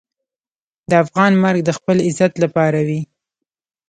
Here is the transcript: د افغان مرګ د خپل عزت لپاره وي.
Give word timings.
د 0.89 0.91
افغان 1.03 1.31
مرګ 1.43 1.59
د 1.65 1.69
خپل 1.77 1.97
عزت 2.07 2.33
لپاره 2.43 2.79
وي. 2.87 3.01